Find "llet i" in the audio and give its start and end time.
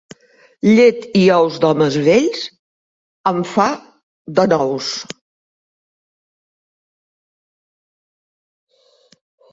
0.69-1.19